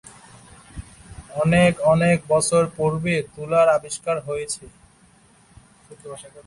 অনেক 1.35 1.73
অনেক 1.85 2.17
বছর 2.27 2.63
পূর্বে 2.77 3.15
তুলার 3.35 3.67
আবিষ্কার 3.69 4.17
হয়েছে। 4.19 4.63